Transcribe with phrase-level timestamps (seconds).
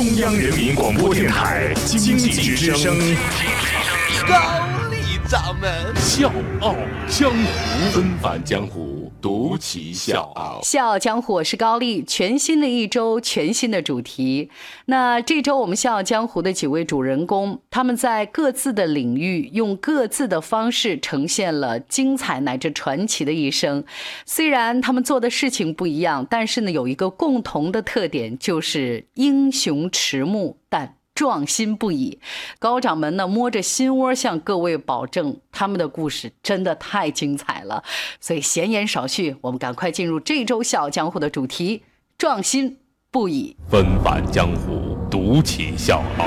[0.00, 2.96] 中央人民广播电台经济之声，
[4.26, 4.34] 高
[4.90, 5.94] 丽掌门。
[5.96, 6.74] 笑傲
[7.06, 7.36] 江湖，
[7.92, 8.89] 纷繁江湖，
[9.20, 10.60] 独骑笑傲。
[10.62, 12.02] 笑傲江湖，我是高丽。
[12.02, 14.50] 全新的一周，全新的主题。
[14.86, 23.84] 那这周我们笑傲江湖的几位主人公，他们在各自的领域用各自的方式呈现了精彩乃至传奇的一生。
[24.24, 32.18] 虽然他们做的事情不一样，但是呢，有一个共同的特点，就是英雄迟暮，但壮心不已。
[32.58, 37.84] 高掌门呢，摸着心窝向各位保证，他们的故事真的太精彩了。
[38.18, 41.82] 所以闲言少叙，我们赶快进入这周笑傲江湖的主题：
[42.16, 42.78] 壮心
[43.10, 43.54] 不已。
[43.68, 46.24] 纷繁江湖，独起笑傲。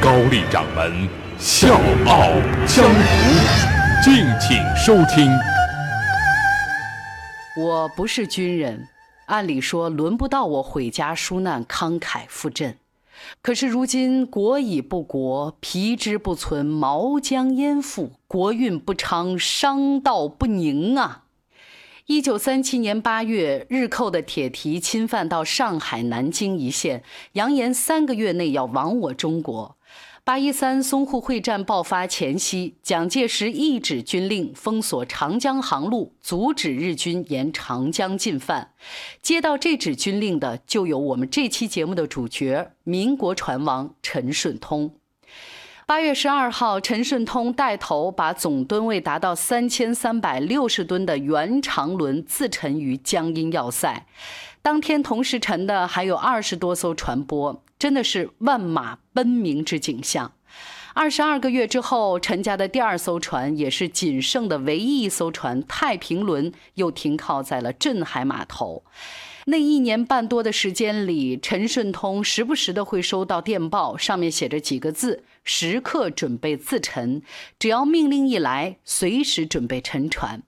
[0.00, 1.74] 高丽掌门笑
[2.06, 2.28] 傲
[2.64, 5.28] 江湖，敬请收听。
[7.60, 8.86] 我不是军人，
[9.26, 12.76] 按理说轮不到我毁家纾难、慷慨赴阵。
[13.40, 18.12] 可是如今国已不国，皮之不存，毛将焉附？
[18.26, 21.24] 国运不昌，商道不宁啊！
[22.06, 27.02] 一九三七年八月，日寇的铁蹄侵犯到上海、南京一线，
[27.32, 29.77] 扬言三个月内要亡我中国。
[30.28, 38.72] 八一三淞沪会战爆发前夕，蒋介石一纸军令封锁长江航路，阻止日军沿长江进犯。
[39.22, 44.90] 接到这纸军令的，就有我们这期节目的主角——民国船王陈顺通。
[45.88, 54.04] 八月十二号，陈顺通带头把总吨位达到三千三百六十吨的原长轮自沉于江阴要塞。
[54.60, 60.32] 当天同时沉的还有二十多艘船舶，真的是万马奔鸣之景象。
[60.92, 68.82] 二十二个月之后，陈家的第二艘船，也是仅剩的唯一一艘船“太平轮”，又停靠在了镇海码头。
[69.46, 77.22] 那一年半多的时间里，陈顺通时不时的会收到电报，上面写着几个字：“时刻准备自沉，
[77.58, 80.42] 只要命令一来，随时准备沉船。”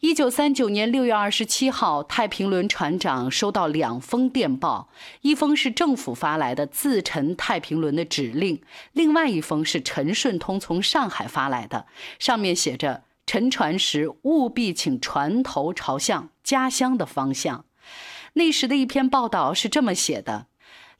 [0.00, 4.88] 一九三九年六月二十七号，太平轮船长收到两封电报，
[5.20, 8.62] 一封是政府发来的自沉太平轮的指令，
[8.92, 11.86] 另外一封是陈顺通从上海发来的，
[12.18, 17.66] 上面写着：“沉船时务必请船头朝向家乡的方向。”
[18.34, 20.46] 那时的一篇报道是这么写的：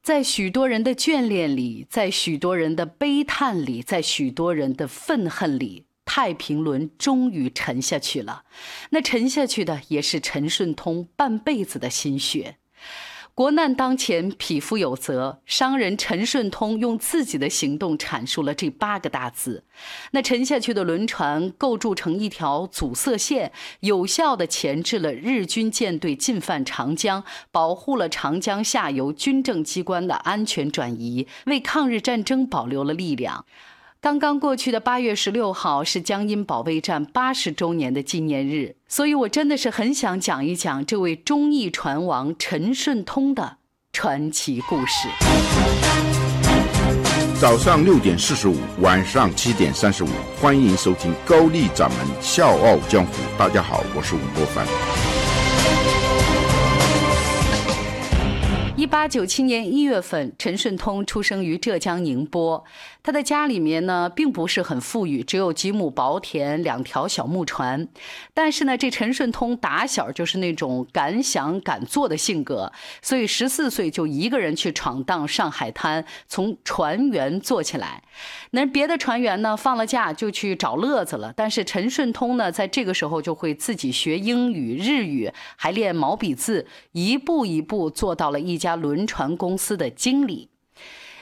[0.04, 5.87] 在许多人的眷恋里，在许多人的悲叹里，在许多人的愤恨里。
[6.04, 8.44] 太平轮终于沉下去了，
[8.91, 12.59] 那沉下去的也是陈顺通半辈子的心血。
[13.34, 15.41] 国难当前，匹夫有责。
[15.45, 19.65] 商人陈顺通用自己的行动阐述了这八个大字。
[20.12, 23.50] 那沉下去的轮船构筑成一条阻塞线，
[23.81, 33.44] 有效地钳制了日军舰队进犯长江，保护了长江下游军政机关的安全转移，为抗日战争保留了力量。
[34.04, 43.56] 刚刚过去的八月十六号是江阴保卫战八十周年的纪念日，所以我真的是很想讲一讲这位忠义船王陈顺通的
[43.94, 45.09] 传奇故事。
[47.41, 53.12] 早上六点四十五，晚上七点三十五，欢迎收听高丽掌门笑傲江湖。
[53.38, 55.13] 大家好，我是吴伯凡。
[58.94, 62.62] 八九七年一月份，陈顺通出生于浙江宁波。
[63.03, 67.88] 他的家里面呢，并不是很富裕，只有几亩薄田、两条小木船。
[68.32, 72.72] 但是呢，这陈顺通打小就是那种敢想敢做的性格，
[73.03, 78.05] 所以十四岁就一个人去闯荡上海滩，从船员做起来。
[78.53, 81.32] 那别的船员呢，放了假就去找乐子了。
[81.37, 90.50] 但是陈顺通呢，在这个时候就会自己学英语、日语，还练毛笔字，一步一步做到了一家轮船公司的经理。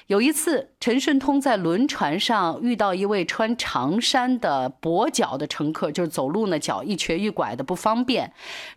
[0.09, 8.33] 有一次，陈顺通在轮船上遇到一位穿长衫的跛脚的乘客，就是走路呢脚一瘸一拐的不方便。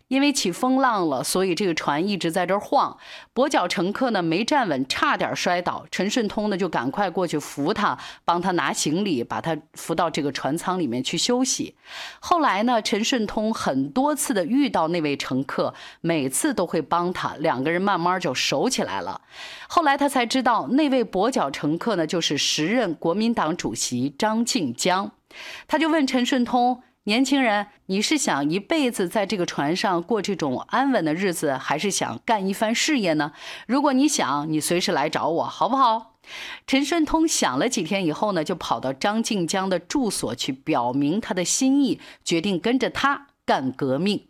[0.08, 2.96] 因为起风浪了，所以这个船一直在这晃。
[3.34, 5.84] 跛脚乘客呢没站稳，差点摔倒。
[5.90, 11.74] 陈顺通呢就赶快过去扶他，帮他拿行李，把他扶到这个船舱里面去休息。
[12.20, 19.20] 后来呢，陈顺通很多次的遇到那位乘客，每次都会帮他，两个人慢慢就熟起来了。
[19.66, 25.12] 后来他才知道，那位跛脚乘客呢就是时任国民党主席张静江。
[25.66, 26.82] 他就问陈顺通。
[27.04, 33.32] 年轻人，你是想一辈子在这个船上过这种安稳的日子，还是想干一番事业呢？
[33.68, 36.16] 如果你想，你随时来找我，好不好？
[36.66, 44.26] 陈顺通想了几天以后呢，就跑到张静江的住所去表明他的心意，决定跟着他干革命。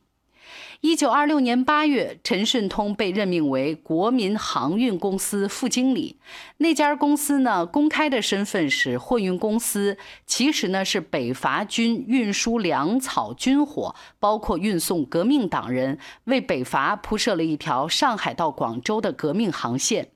[0.81, 6.17] 一九二六年八月，陈顺通被任命为国民航运公司副经理。
[6.59, 9.97] 那家公司呢，公开的身份是货运公司，
[10.27, 20.11] 其实呢是北伐军运输粮草、军火，包括运送革命党人，为北伐铺设了一条上海到广州的革命航线。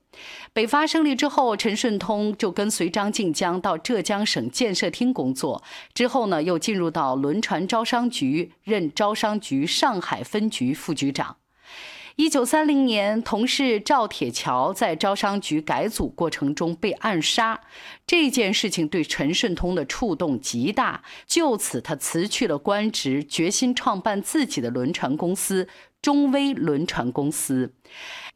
[0.53, 5.63] 北伐胜利之后，陈顺通就跟随张静江到浙江省建设厅工作。
[5.93, 11.37] 之后呢，又进入到轮船招商局，任招商局上海分局副局长。
[12.17, 17.61] 一九三零年，同事赵铁桥在招商局改组过程中被暗杀，
[18.05, 21.01] 这件事情对陈顺通的触动极大。
[21.25, 25.69] 就此，他辞去了官职，决心创办自己的轮船公司——
[26.01, 27.73] 中威轮船公司。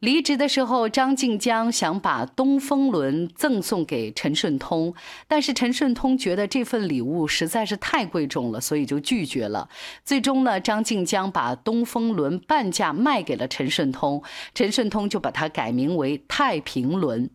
[0.00, 4.94] 离职的时候，张静江想把东风轮赠送给陈顺通，
[5.26, 9.70] 但是陈顺通觉得这份礼物实在是太贵重了，所以就拒绝了。
[10.04, 14.22] 最终呢，张静江把东风轮半价卖给了陈顺通，
[14.54, 17.30] 陈顺通就把它改名为太平轮。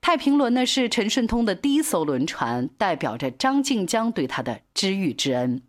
[0.00, 5.62] 太平轮呢是陈顺通的第一艘轮船，代表着张静江对他的知遇之恩。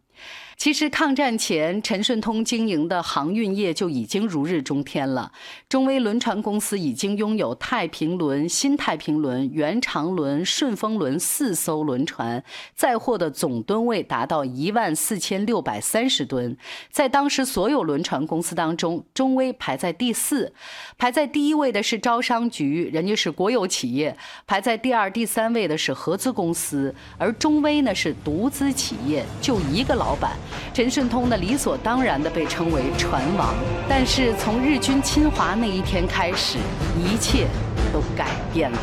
[0.55, 5.31] 其实抗战前，陈顺通经营的航运业就已经如日中天了。
[5.67, 12.41] 中威轮船公司已经拥有太平轮、新太平轮、原长轮、顺风轮四艘轮船，
[12.75, 16.55] 载货的总吨位达到一万四千六百三十吨。
[16.89, 20.53] 在当时所有轮船公司当中，中威排在第四，
[20.97, 24.15] 排在第一位的是招商局，人家是国有企业；
[24.47, 30.37] 排在第二、第三位的是合资公司，而中威呢是独资企业，就一个老板。
[30.73, 33.53] 陈顺通呢，理所当然地被称为船王。
[33.87, 36.57] 但是从日军侵华那一天开始，
[36.97, 37.47] 一切
[37.91, 38.77] 都改变了。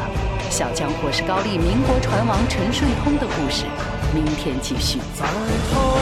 [0.50, 3.64] 小江我是高丽民国船王陈顺通的故事，
[4.14, 4.98] 明天继续。
[5.14, 5.26] 在
[5.74, 5.96] 后